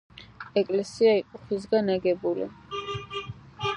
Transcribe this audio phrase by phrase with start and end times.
[0.61, 2.49] ეკლესია იყო ხისგან აგებული.